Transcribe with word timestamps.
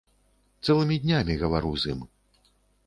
Цэлымі 0.65 0.95
днямі 1.05 1.39
гавару 1.45 1.71
з 1.85 1.95
ім. 1.95 2.01